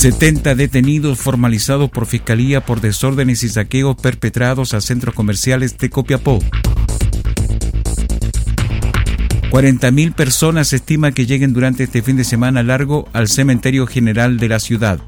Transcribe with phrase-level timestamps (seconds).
[0.00, 6.38] 70 detenidos formalizados por Fiscalía por desórdenes y saqueos perpetrados a centros comerciales de Copiapó.
[9.50, 14.38] 40.000 personas se estima que lleguen durante este fin de semana largo al cementerio general
[14.38, 15.00] de la ciudad.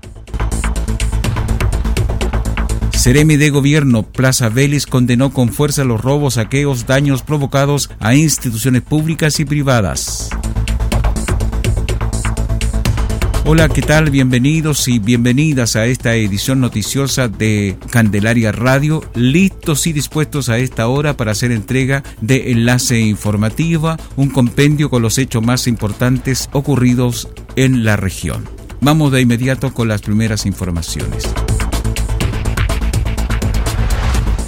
[2.92, 8.82] Seremi de Gobierno Plaza Vélez condenó con fuerza los robos, saqueos, daños provocados a instituciones
[8.82, 10.28] públicas y privadas.
[13.44, 14.10] Hola, ¿qué tal?
[14.10, 20.86] Bienvenidos y bienvenidas a esta edición noticiosa de Candelaria Radio, listos y dispuestos a esta
[20.86, 27.28] hora para hacer entrega de Enlace Informativa, un compendio con los hechos más importantes ocurridos
[27.56, 28.48] en la región.
[28.80, 31.28] Vamos de inmediato con las primeras informaciones.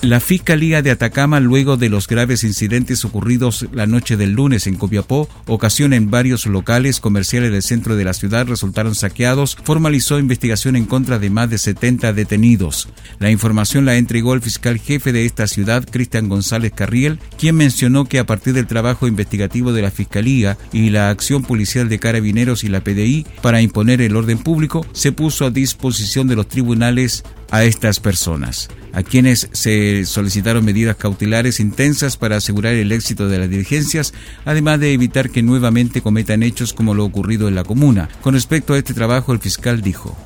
[0.05, 4.75] La Fiscalía de Atacama, luego de los graves incidentes ocurridos la noche del lunes en
[4.75, 10.77] Copiapó, ocasión en varios locales comerciales del centro de la ciudad resultaron saqueados, formalizó investigación
[10.77, 12.87] en contra de más de 70 detenidos.
[13.19, 18.05] La información la entregó el fiscal jefe de esta ciudad, Cristian González Carriel, quien mencionó
[18.05, 22.63] que a partir del trabajo investigativo de la Fiscalía y la acción policial de carabineros
[22.63, 27.25] y la PDI para imponer el orden público, se puso a disposición de los tribunales
[27.55, 33.39] a estas personas, a quienes se solicitaron medidas cautelares intensas para asegurar el éxito de
[33.39, 34.13] las diligencias,
[34.45, 38.09] además de evitar que nuevamente cometan hechos como lo ocurrido en la comuna.
[38.23, 40.17] Con respecto a este trabajo, el fiscal dijo.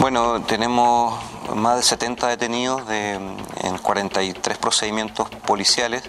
[0.00, 1.14] Bueno, tenemos
[1.54, 6.02] más de 70 detenidos de, en 43 procedimientos policiales.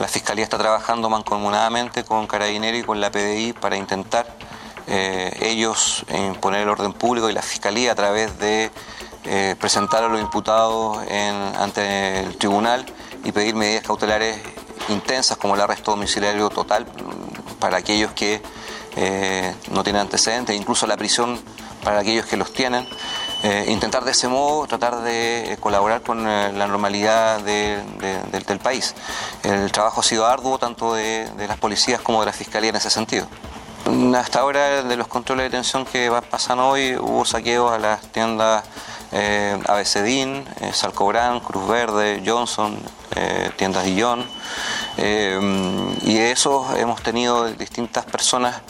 [0.00, 4.26] La Fiscalía está trabajando mancomunadamente con Carabinero y con la PDI para intentar
[4.88, 8.72] eh, ellos imponer el orden público y la Fiscalía a través de
[9.24, 10.98] eh, presentar a los imputados
[11.58, 12.84] ante el tribunal
[13.24, 14.40] y pedir medidas cautelares
[14.88, 16.86] intensas como el arresto domiciliario total
[17.60, 18.42] para aquellos que
[18.96, 21.40] eh, no tienen antecedentes, incluso la prisión
[21.84, 22.86] para aquellos que los tienen.
[23.44, 28.94] Eh, intentar de ese modo tratar de colaborar con la normalidad del país.
[29.42, 32.90] El trabajo ha sido arduo tanto de, las policías como de la fiscalía en ese
[32.90, 33.26] sentido.
[34.16, 38.62] Hasta ahora de los controles de detención que pasan hoy hubo saqueos a las tiendas
[39.12, 42.78] eh, Abecedín, eh, Salcobrán, Cruz Verde, Johnson,
[43.14, 44.24] eh, Tiendas Dillon.
[44.96, 45.38] Eh,
[46.02, 48.62] y de esos hemos tenido distintas personas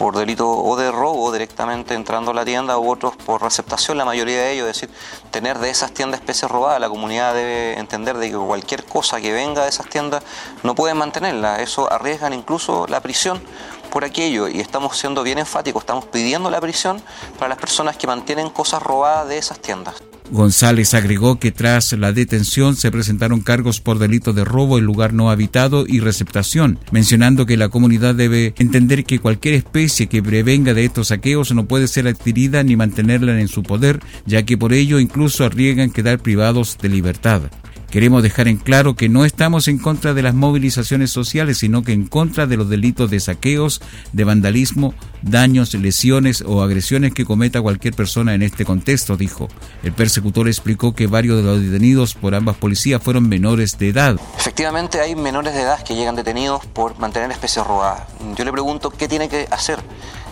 [0.00, 4.06] por delito o de robo directamente entrando a la tienda u otros por receptación, la
[4.06, 4.90] mayoría de ellos, es decir,
[5.30, 9.30] tener de esas tiendas especies robadas, la comunidad debe entender de que cualquier cosa que
[9.30, 10.22] venga de esas tiendas
[10.62, 13.42] no pueden mantenerla, eso arriesgan incluso la prisión
[13.90, 17.02] por aquello y estamos siendo bien enfáticos, estamos pidiendo la prisión
[17.38, 19.96] para las personas que mantienen cosas robadas de esas tiendas.
[20.30, 25.12] González agregó que tras la detención se presentaron cargos por delito de robo en lugar
[25.12, 30.72] no habitado y receptación, mencionando que la comunidad debe entender que cualquier especie que prevenga
[30.72, 34.72] de estos saqueos no puede ser adquirida ni mantenerla en su poder, ya que por
[34.72, 37.42] ello incluso arriesgan quedar privados de libertad.
[37.90, 41.92] Queremos dejar en claro que no estamos en contra de las movilizaciones sociales, sino que
[41.92, 47.60] en contra de los delitos de saqueos, de vandalismo, daños, lesiones o agresiones que cometa
[47.60, 49.48] cualquier persona en este contexto, dijo.
[49.82, 54.16] El persecutor explicó que varios de los detenidos por ambas policías fueron menores de edad.
[54.38, 58.06] Efectivamente hay menores de edad que llegan detenidos por mantener especies robadas.
[58.36, 59.80] Yo le pregunto qué tiene que hacer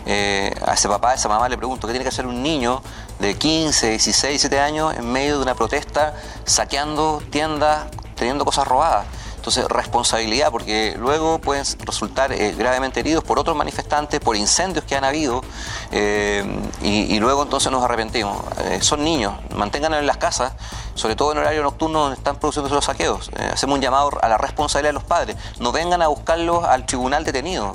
[0.07, 2.83] eh, a ese papá, a esa mamá le pregunto, ¿qué tiene que hacer un niño
[3.19, 7.87] de 15, 16, 17 años en medio de una protesta saqueando tiendas,
[8.17, 9.07] teniendo cosas robadas?
[9.37, 14.97] Entonces, responsabilidad, porque luego pueden resultar eh, gravemente heridos por otros manifestantes, por incendios que
[14.97, 15.43] han habido,
[15.93, 16.45] eh,
[16.83, 18.37] y, luego entonces nos arrepentimos.
[18.81, 20.53] son niños, manténganlos en las casas,
[20.99, 23.31] sobre todo en horario nocturno donde están produciendo los saqueos.
[23.53, 25.37] hacemos un llamado a la responsabilidad de los padres.
[25.61, 27.75] No vengan a buscarlos al tribunal detenido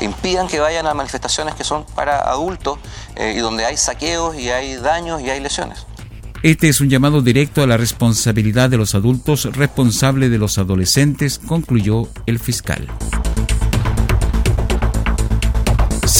[0.00, 2.78] impidan que vayan a manifestaciones que son para adultos
[3.16, 5.86] eh, y donde hay saqueos y hay daños y hay lesiones.
[6.42, 11.38] Este es un llamado directo a la responsabilidad de los adultos, responsable de los adolescentes,
[11.38, 12.88] concluyó el fiscal.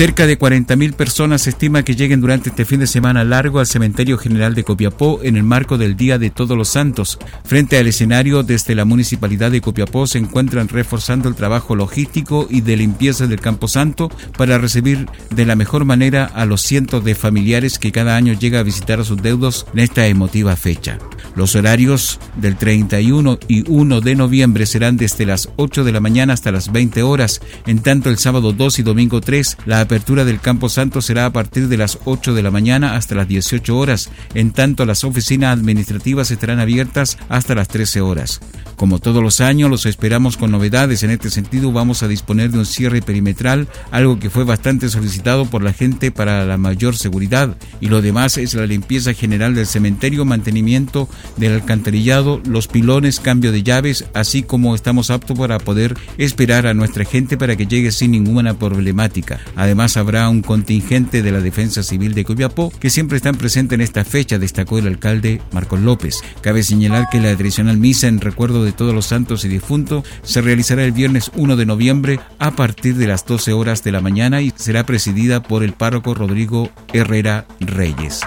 [0.00, 3.66] Cerca de 40.000 personas se estima que lleguen durante este fin de semana largo al
[3.66, 7.18] Cementerio General de Copiapó en el marco del Día de Todos los Santos.
[7.44, 12.62] Frente al escenario, desde la Municipalidad de Copiapó se encuentran reforzando el trabajo logístico y
[12.62, 17.14] de limpieza del Campo Santo para recibir de la mejor manera a los cientos de
[17.14, 20.96] familiares que cada año llega a visitar a sus deudos en esta emotiva fecha.
[21.36, 26.32] Los horarios del 31 y 1 de noviembre serán desde las 8 de la mañana
[26.32, 30.40] hasta las 20 horas, en tanto el sábado 2 y domingo 3 la apertura del
[30.40, 34.08] Campo Santo será a partir de las 8 de la mañana hasta las 18 horas,
[34.34, 38.40] en tanto las oficinas administrativas estarán abiertas hasta las 13 horas.
[38.80, 41.02] Como todos los años, los esperamos con novedades.
[41.02, 45.44] En este sentido, vamos a disponer de un cierre perimetral, algo que fue bastante solicitado
[45.44, 47.58] por la gente para la mayor seguridad.
[47.82, 53.52] Y lo demás es la limpieza general del cementerio, mantenimiento del alcantarillado, los pilones, cambio
[53.52, 57.92] de llaves, así como estamos aptos para poder esperar a nuestra gente para que llegue
[57.92, 59.40] sin ninguna problemática.
[59.56, 63.82] Además, habrá un contingente de la Defensa Civil de Copiapó que siempre están presentes en
[63.82, 66.22] esta fecha, destacó el alcalde Marcos López.
[66.40, 70.40] Cabe señalar que la tradicional misa en recuerdo de todos los santos y difuntos se
[70.40, 74.40] realizará el viernes 1 de noviembre a partir de las 12 horas de la mañana
[74.42, 78.20] y será presidida por el párroco Rodrigo Herrera Reyes.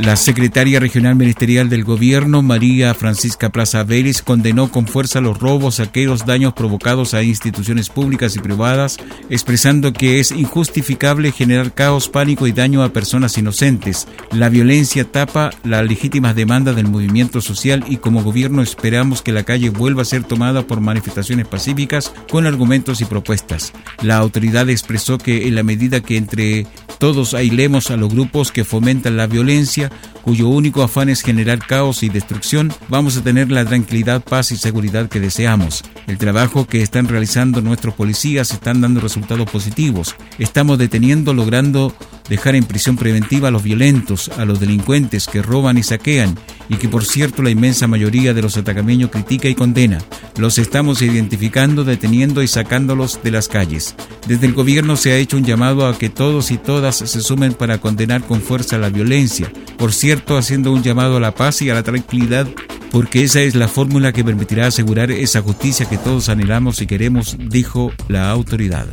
[0.00, 5.76] La secretaria regional ministerial del gobierno, María Francisca Plaza Vélez, condenó con fuerza los robos,
[5.76, 8.98] saqueos, daños provocados a instituciones públicas y privadas,
[9.28, 14.06] expresando que es injustificable generar caos, pánico y daño a personas inocentes.
[14.30, 19.42] La violencia tapa las legítimas demandas del movimiento social y como gobierno esperamos que la
[19.42, 23.72] calle vuelva a ser tomada por manifestaciones pacíficas con argumentos y propuestas.
[24.00, 26.68] La autoridad expresó que en la medida que entre
[26.98, 29.90] todos ailemos a los grupos que fomentan la violencia,
[30.22, 34.56] cuyo único afán es generar caos y destrucción, vamos a tener la tranquilidad, paz y
[34.56, 35.82] seguridad que deseamos.
[36.06, 40.16] El trabajo que están realizando nuestros policías están dando resultados positivos.
[40.38, 41.94] Estamos deteniendo, logrando
[42.28, 46.36] dejar en prisión preventiva a los violentos, a los delincuentes que roban y saquean,
[46.68, 49.98] y que por cierto la inmensa mayoría de los atacameños critica y condena.
[50.36, 53.94] Los estamos identificando, deteniendo y sacándolos de las calles.
[54.26, 57.54] Desde el gobierno se ha hecho un llamado a que todos y todas se sumen
[57.54, 61.70] para condenar con fuerza la violencia, por cierto haciendo un llamado a la paz y
[61.70, 62.46] a la tranquilidad
[62.90, 67.36] porque esa es la fórmula que permitirá asegurar esa justicia que todos anhelamos y queremos,
[67.38, 68.86] dijo la autoridad.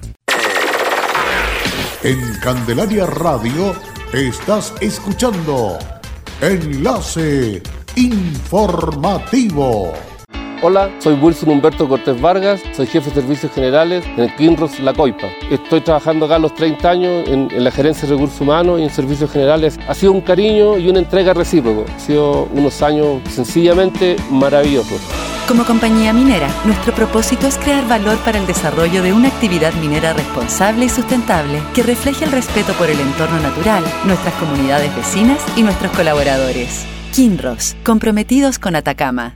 [2.04, 3.76] En Candelaria Radio
[4.14, 5.80] estás escuchando
[6.42, 7.64] Enlace
[7.96, 9.94] Informativo.
[10.68, 14.96] Hola, soy Wilson Humberto Cortés Vargas, soy jefe de servicios generales en el Kinross La
[14.96, 15.28] Coipa.
[15.52, 18.90] Estoy trabajando acá los 30 años en, en, la gerencia de recursos humanos y en
[18.90, 19.80] servicios generales.
[19.88, 21.86] Ha sido un cariño y una entrega recíproco.
[21.96, 25.00] Ha sido unos años sencillamente maravillosos.
[25.48, 30.14] Como compañía minera, nuestro propósito es crear valor para el desarrollo de una actividad minera
[30.14, 35.62] responsable y sustentable que refleje el respeto por el entorno natural, nuestras comunidades vecinas y
[35.62, 36.88] nuestros colaboradores.
[37.14, 39.36] Kinross, comprometidos con Atacama.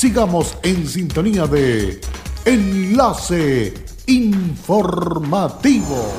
[0.00, 2.00] sigamos en sintonía de
[2.46, 3.74] Enlace
[4.06, 6.10] Informativo.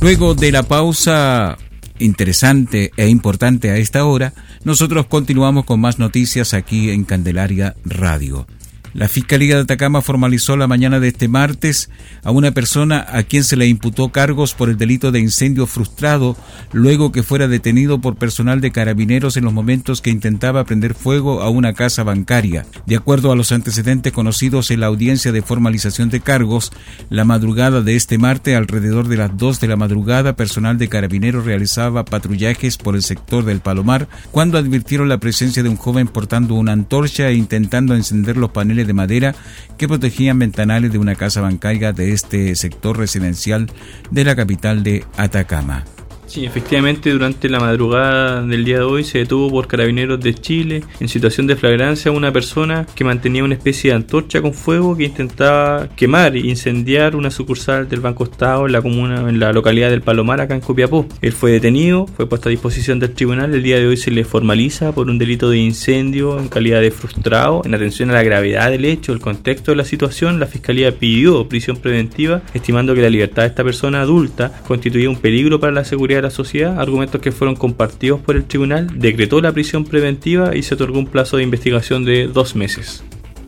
[0.00, 1.56] Luego de la pausa
[2.00, 8.48] interesante e importante a esta hora, nosotros continuamos con más noticias aquí en Candelaria Radio.
[8.94, 11.90] La Fiscalía de Atacama formalizó la mañana de este martes
[12.22, 16.36] a una persona a quien se le imputó cargos por el delito de incendio frustrado
[16.72, 21.42] luego que fuera detenido por personal de carabineros en los momentos que intentaba prender fuego
[21.42, 22.66] a una casa bancaria.
[22.86, 26.70] De acuerdo a los antecedentes conocidos en la audiencia de formalización de cargos,
[27.10, 31.44] la madrugada de este martes, alrededor de las 2 de la madrugada, personal de carabineros
[31.44, 36.54] realizaba patrullajes por el sector del Palomar cuando advirtieron la presencia de un joven portando
[36.54, 39.34] una antorcha e intentando encender los paneles de madera
[39.78, 43.70] que protegían ventanales de una casa bancaria de este sector residencial
[44.10, 45.84] de la capital de Atacama.
[46.26, 50.82] Sí, efectivamente durante la madrugada del día de hoy se detuvo por carabineros de Chile
[50.98, 55.04] en situación de flagrancia una persona que mantenía una especie de antorcha con fuego que
[55.04, 59.90] intentaba quemar e incendiar una sucursal del Banco Estado en la comuna, en la localidad
[59.90, 61.06] del Palomar, acá en Copiapó.
[61.20, 63.54] Él fue detenido, fue puesto a disposición del tribunal.
[63.54, 66.90] El día de hoy se le formaliza por un delito de incendio en calidad de
[66.90, 67.62] frustrado.
[67.64, 71.48] En atención a la gravedad del hecho, el contexto de la situación, la fiscalía pidió
[71.48, 75.84] prisión preventiva, estimando que la libertad de esta persona adulta constituía un peligro para la
[75.84, 80.62] seguridad la sociedad, argumentos que fueron compartidos por el tribunal, decretó la prisión preventiva y
[80.62, 83.04] se otorgó un plazo de investigación de dos meses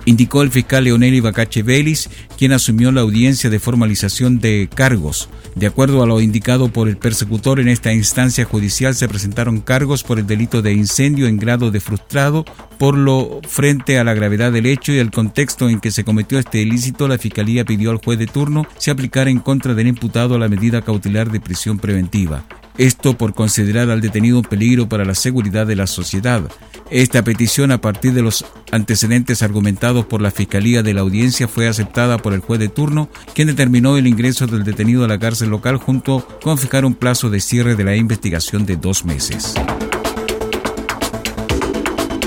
[0.06, 2.08] indicó el fiscal Leonel Ibacache Vélez,
[2.38, 5.28] quien asumió la audiencia de formalización de cargos.
[5.54, 10.02] De acuerdo a lo indicado por el persecutor en esta instancia judicial, se presentaron cargos
[10.02, 12.44] por el delito de incendio en grado de frustrado.
[12.78, 16.38] Por lo frente a la gravedad del hecho y el contexto en que se cometió
[16.38, 20.38] este ilícito, la Fiscalía pidió al juez de turno se aplicara en contra del imputado
[20.38, 22.44] la medida cautelar de prisión preventiva.
[22.78, 26.42] Esto por considerar al detenido un peligro para la seguridad de la sociedad.
[26.90, 31.66] Esta petición, a partir de los antecedentes argumentados por la Fiscalía de la audiencia, fue
[31.66, 35.50] aceptada por el juez de turno, quien determinó el ingreso del detenido a la cárcel
[35.50, 39.54] local junto con fijar un plazo de cierre de la investigación de dos meses.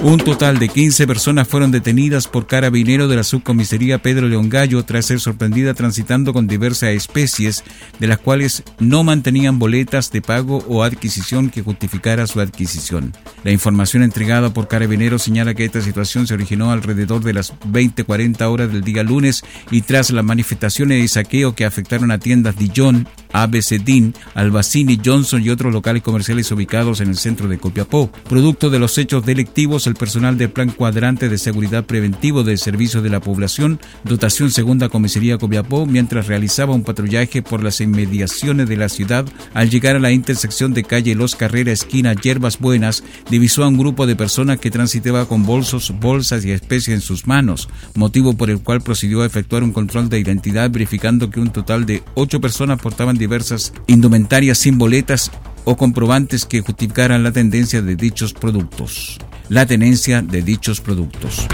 [0.02, 4.86] Un total de 15 personas fueron detenidas por carabinero de la subcomisaría Pedro León Gallo
[4.86, 7.66] tras ser sorprendida transitando con diversas especies,
[8.00, 13.14] de las cuales no mantenían boletas de pago o adquisición que justificara su adquisición.
[13.44, 18.50] La información entregada por carabineros señala que esta situación se originó alrededor de las 20-40
[18.50, 23.06] horas del día lunes y tras las manifestaciones de saqueo que afectaron a tiendas Dijon,
[23.34, 28.10] ABC Dean, Albacini, Johnson y otros locales comerciales ubicados en el centro de Copiapó.
[28.30, 33.02] Producto de los hechos delictivos, el personal del Plan Cuadrante de Seguridad Preventivo del Servicio
[33.02, 38.78] de la Población, dotación segunda comisaría Copiapó, mientras realizaba un patrullaje por las inmediaciones de
[38.78, 43.64] la ciudad, al llegar a la intersección de calle Los Carrera, esquina Yerbas Buenas, divisó
[43.64, 47.68] a un grupo de personas que transitaba con bolsos, bolsas y especies en sus manos,
[47.96, 51.86] motivo por el cual procedió a efectuar un control de identidad verificando que un total
[51.86, 55.32] de ocho personas portaban diversas indumentarias sin boletas
[55.70, 59.20] o comprobantes que justificaran la tendencia de dichos productos.
[59.50, 61.48] La tenencia de dichos productos.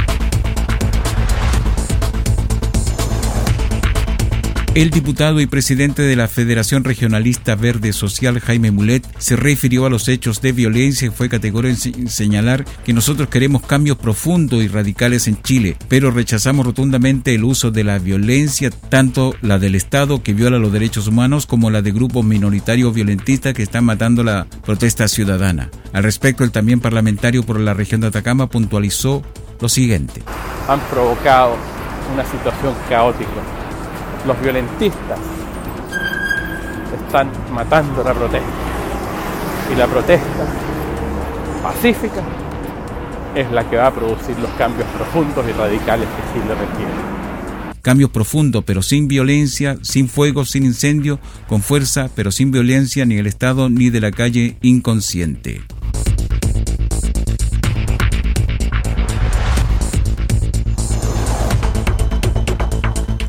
[4.75, 9.89] El diputado y presidente de la Federación Regionalista Verde Social, Jaime Mulet, se refirió a
[9.89, 14.67] los hechos de violencia y fue categórico en señalar que nosotros queremos cambios profundos y
[14.67, 20.22] radicales en Chile, pero rechazamos rotundamente el uso de la violencia, tanto la del Estado
[20.22, 24.46] que viola los derechos humanos como la de grupos minoritarios violentistas que están matando la
[24.65, 25.70] protesta ciudadana.
[25.94, 29.24] Al respecto, el también parlamentario por la región de Atacama puntualizó
[29.62, 30.22] lo siguiente.
[30.67, 31.55] Han provocado
[32.13, 33.54] una situación caótica
[34.25, 35.20] los violentistas
[37.08, 38.48] están matando la protesta.
[39.72, 40.46] Y la protesta
[41.63, 42.22] pacífica
[43.36, 47.15] es la que va a producir los cambios profundos y radicales que Chile requiere
[47.86, 53.13] cambios profundos, pero sin violencia, sin fuego, sin incendio, con fuerza, pero sin violencia ni
[53.13, 55.62] del Estado ni de la calle inconsciente.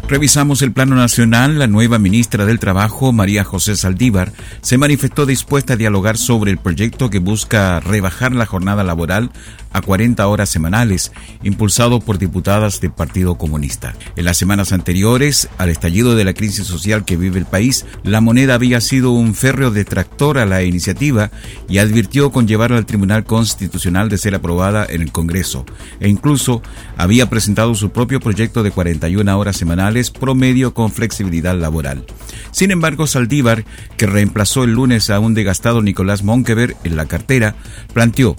[0.08, 1.58] Revisamos el plano nacional.
[1.58, 6.58] La nueva ministra del Trabajo, María José Saldívar, se manifestó dispuesta a dialogar sobre el
[6.58, 9.32] proyecto que busca rebajar la jornada laboral
[9.72, 11.10] a 40 horas semanales,
[11.42, 13.94] impulsado por diputadas del Partido Comunista.
[14.14, 18.20] En las semanas anteriores al estallido de la crisis social que vive el país, la
[18.20, 21.30] moneda había sido un férreo detractor a la iniciativa
[21.68, 25.66] y advirtió con llevarla al Tribunal Constitucional de ser aprobada en el Congreso,
[25.98, 26.62] e incluso
[26.96, 32.04] había presentado su propio proyecto de 41 horas semanales promedio con flexibilidad laboral.
[32.50, 33.64] Sin embargo, Saldívar,
[33.96, 37.56] que reemplazó el lunes a un degastado Nicolás Monkever en la cartera,
[37.92, 38.36] planteó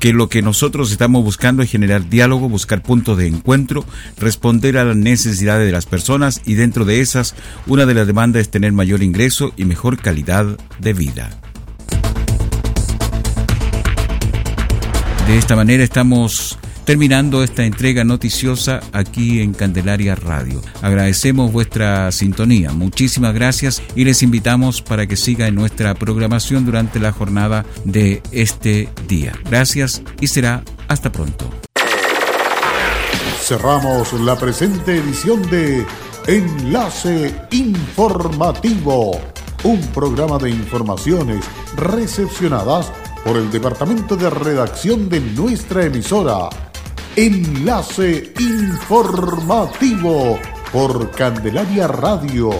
[0.00, 3.84] que lo que nosotros estamos buscando es generar diálogo, buscar puntos de encuentro,
[4.18, 7.34] responder a las necesidades de las personas y dentro de esas,
[7.66, 11.30] una de las demandas es tener mayor ingreso y mejor calidad de vida.
[15.26, 20.60] De esta manera estamos terminando esta entrega noticiosa aquí en Candelaria Radio.
[20.82, 27.00] Agradecemos vuestra sintonía, muchísimas gracias y les invitamos para que siga en nuestra programación durante
[27.00, 29.32] la jornada de este día.
[29.48, 31.48] Gracias y será hasta pronto.
[33.40, 35.84] Cerramos la presente edición de
[36.26, 39.20] Enlace Informativo,
[39.64, 41.44] un programa de informaciones
[41.76, 42.90] recepcionadas
[43.24, 46.48] por el Departamento de Redacción de nuestra emisora
[47.16, 50.36] Enlace informativo
[50.72, 52.50] por Candelaria Radio.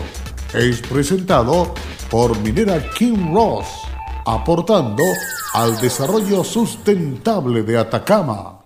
[0.52, 1.74] Es presentado
[2.08, 3.66] por Minera King Ross,
[4.24, 5.02] aportando
[5.54, 8.63] al desarrollo sustentable de Atacama.